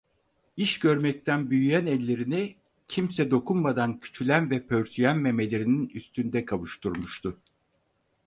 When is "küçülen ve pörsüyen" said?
3.99-5.17